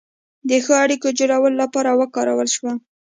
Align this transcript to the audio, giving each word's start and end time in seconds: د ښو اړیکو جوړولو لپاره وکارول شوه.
د 0.49 0.51
ښو 0.63 0.73
اړیکو 0.83 1.15
جوړولو 1.19 1.57
لپاره 1.63 1.97
وکارول 2.01 2.47
شوه. 2.55 2.71